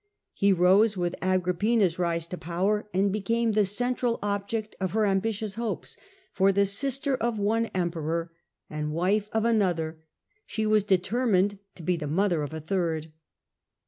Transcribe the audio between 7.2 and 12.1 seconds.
one emperor and wife of another, she was determined to be the liroughtfur